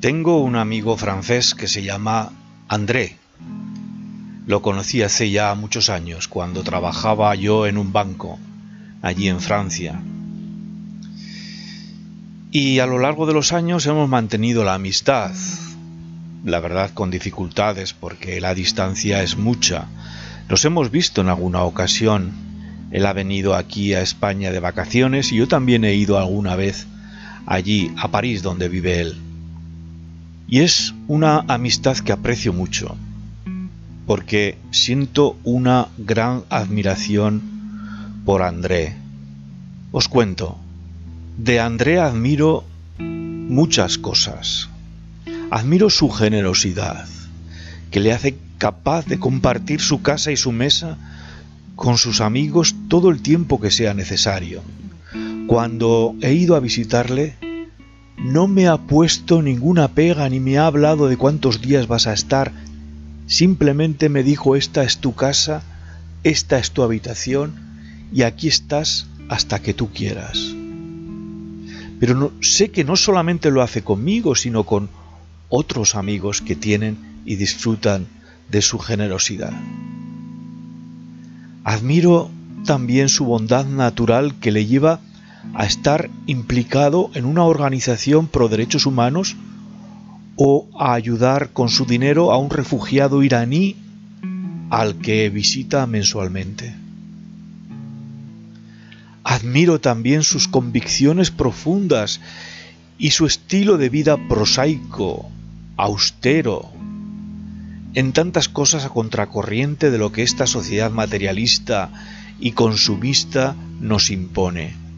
[0.00, 2.32] Tengo un amigo francés que se llama
[2.68, 3.18] André.
[4.46, 8.38] Lo conocí hace ya muchos años, cuando trabajaba yo en un banco,
[9.02, 10.00] allí en Francia.
[12.50, 15.34] Y a lo largo de los años hemos mantenido la amistad,
[16.46, 19.84] la verdad con dificultades porque la distancia es mucha.
[20.48, 22.32] Nos hemos visto en alguna ocasión.
[22.90, 26.86] Él ha venido aquí a España de vacaciones y yo también he ido alguna vez
[27.44, 29.29] allí, a París, donde vive él.
[30.50, 32.96] Y es una amistad que aprecio mucho,
[34.04, 37.40] porque siento una gran admiración
[38.24, 38.96] por André.
[39.92, 40.58] Os cuento,
[41.38, 42.64] de André admiro
[42.98, 44.68] muchas cosas.
[45.52, 47.06] Admiro su generosidad,
[47.92, 50.98] que le hace capaz de compartir su casa y su mesa
[51.76, 54.62] con sus amigos todo el tiempo que sea necesario.
[55.46, 57.36] Cuando he ido a visitarle,
[58.22, 62.12] no me ha puesto ninguna pega ni me ha hablado de cuántos días vas a
[62.12, 62.52] estar.
[63.26, 65.62] Simplemente me dijo esta es tu casa,
[66.22, 67.54] esta es tu habitación
[68.12, 70.38] y aquí estás hasta que tú quieras.
[71.98, 74.88] Pero sé que no solamente lo hace conmigo, sino con
[75.48, 78.06] otros amigos que tienen y disfrutan
[78.50, 79.52] de su generosidad.
[81.64, 82.30] Admiro
[82.64, 85.00] también su bondad natural que le lleva
[85.54, 89.36] a estar implicado en una organización pro derechos humanos
[90.36, 93.76] o a ayudar con su dinero a un refugiado iraní
[94.70, 96.74] al que visita mensualmente.
[99.24, 102.20] Admiro también sus convicciones profundas
[102.98, 105.28] y su estilo de vida prosaico,
[105.76, 106.70] austero,
[107.94, 111.90] en tantas cosas a contracorriente de lo que esta sociedad materialista
[112.38, 114.89] y consumista nos impone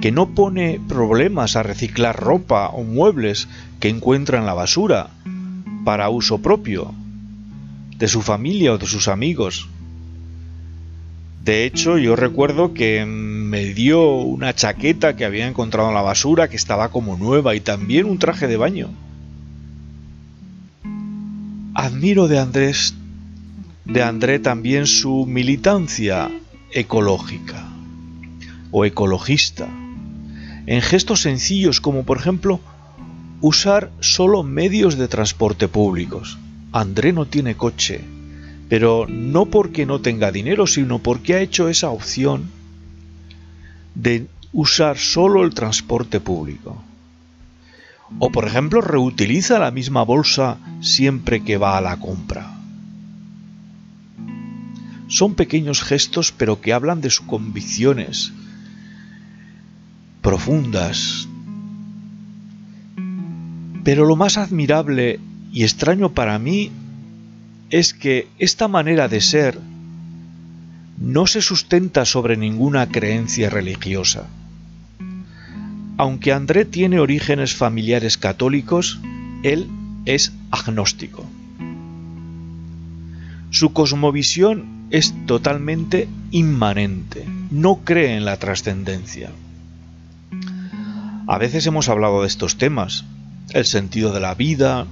[0.00, 3.48] que no pone problemas a reciclar ropa o muebles
[3.80, 5.10] que encuentra en la basura
[5.84, 6.94] para uso propio,
[7.96, 9.68] de su familia o de sus amigos.
[11.42, 16.48] De hecho, yo recuerdo que me dio una chaqueta que había encontrado en la basura
[16.48, 18.90] que estaba como nueva y también un traje de baño.
[21.74, 22.94] Admiro de Andrés
[23.88, 26.30] de André también su militancia
[26.72, 27.66] ecológica
[28.70, 29.66] o ecologista
[30.68, 32.60] en gestos sencillos como por ejemplo
[33.40, 36.38] usar solo medios de transporte públicos.
[36.72, 38.04] André no tiene coche,
[38.68, 42.50] pero no porque no tenga dinero, sino porque ha hecho esa opción
[43.94, 46.76] de usar solo el transporte público.
[48.18, 52.58] O por ejemplo reutiliza la misma bolsa siempre que va a la compra.
[55.08, 58.34] Son pequeños gestos pero que hablan de sus convicciones,
[60.28, 61.26] profundas.
[63.82, 65.20] Pero lo más admirable
[65.54, 66.70] y extraño para mí
[67.70, 69.58] es que esta manera de ser
[70.98, 74.26] no se sustenta sobre ninguna creencia religiosa.
[75.96, 79.00] Aunque André tiene orígenes familiares católicos,
[79.42, 79.66] él
[80.04, 81.24] es agnóstico.
[83.48, 89.30] Su cosmovisión es totalmente inmanente, no cree en la trascendencia.
[91.30, 93.04] A veces hemos hablado de estos temas,
[93.50, 94.86] el sentido de la vida,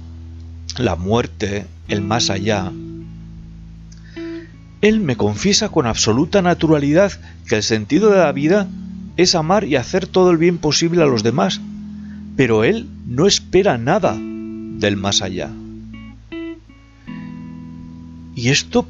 [0.77, 2.71] la muerte, el más allá.
[4.81, 7.11] Él me confiesa con absoluta naturalidad
[7.47, 8.67] que el sentido de la vida
[9.17, 11.59] es amar y hacer todo el bien posible a los demás,
[12.35, 15.49] pero él no espera nada del más allá.
[18.35, 18.87] Y esto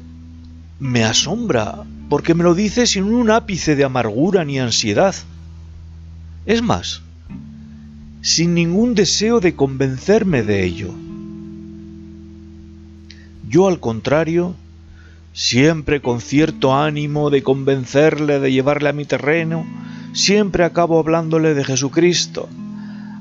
[0.80, 5.14] me asombra, porque me lo dice sin un ápice de amargura ni ansiedad.
[6.44, 7.00] Es más,
[8.20, 10.94] sin ningún deseo de convencerme de ello.
[13.48, 14.54] Yo al contrario,
[15.32, 19.64] siempre con cierto ánimo de convencerle de llevarle a mi terreno,
[20.12, 22.48] siempre acabo hablándole de Jesucristo,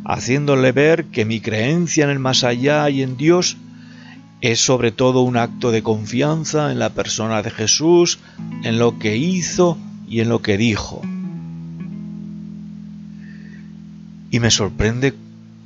[0.04, 3.58] haciéndole ver que mi creencia en el más allá y en Dios
[4.42, 8.20] es sobre todo un acto de confianza en la persona de Jesús,
[8.64, 9.78] en lo que hizo
[10.08, 11.02] y en lo que dijo.
[14.30, 15.14] Y me sorprende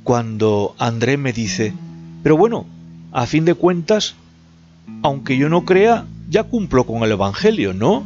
[0.04, 1.72] cuando André me dice,
[2.22, 2.66] pero bueno,
[3.12, 4.14] a fin de cuentas,
[5.02, 8.04] aunque yo no crea, ya cumplo con el Evangelio, ¿no?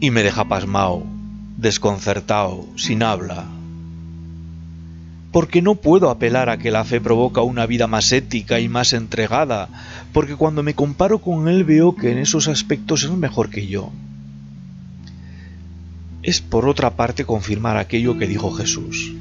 [0.00, 1.04] Y me deja pasmado,
[1.56, 3.44] desconcertado, sin habla.
[5.32, 8.92] Porque no puedo apelar a que la fe provoca una vida más ética y más
[8.92, 9.68] entregada,
[10.12, 13.92] porque cuando me comparo con él veo que en esos aspectos es mejor que yo
[16.26, 19.12] es por otra parte confirmar aquello que dijo Jesús.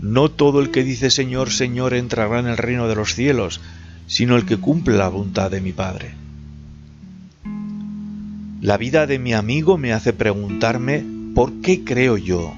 [0.00, 3.60] No todo el que dice Señor, Señor entrará en el reino de los cielos,
[4.06, 6.14] sino el que cumple la voluntad de mi Padre.
[8.62, 11.04] La vida de mi amigo me hace preguntarme
[11.34, 12.54] ¿por qué creo yo?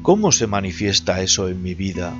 [0.00, 2.14] ¿Cómo se manifiesta eso en mi vida?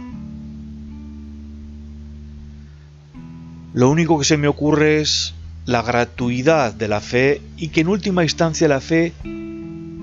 [3.72, 5.32] Lo único que se me ocurre es
[5.64, 9.14] la gratuidad de la fe y que en última instancia la fe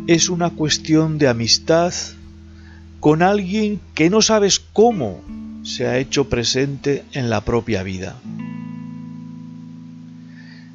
[0.10, 1.94] es una cuestión de amistad
[3.00, 5.22] con alguien que no sabes cómo
[5.62, 8.16] se ha hecho presente en la propia vida.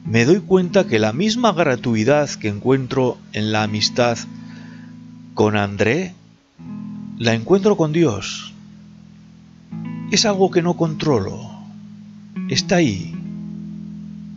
[0.04, 4.18] Me doy cuenta que la misma gratuidad que encuentro en la amistad
[5.34, 6.14] con André,
[7.18, 8.54] la encuentro con Dios.
[10.12, 11.50] Es algo que no controlo
[12.48, 13.12] está ahí,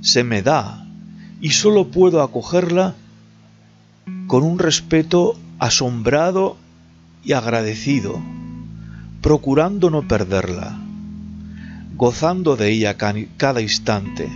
[0.02, 0.88] se me da
[1.40, 2.96] y solo puedo acogerla
[4.28, 6.58] con un respeto asombrado
[7.24, 8.22] y agradecido,
[9.22, 10.78] procurando no perderla,
[11.96, 14.30] gozando de ella cada instante,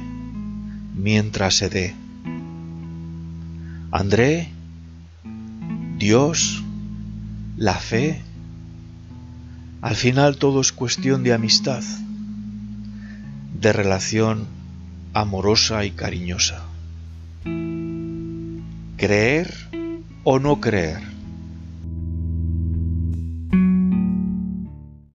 [0.95, 1.95] mientras se dé.
[3.91, 4.49] André,
[5.97, 6.63] Dios,
[7.57, 8.21] la fe,
[9.81, 11.83] al final todo es cuestión de amistad
[13.61, 14.47] de relación
[15.13, 16.70] amorosa y cariñosa.
[19.01, 19.47] Creer
[20.23, 21.10] o no creer.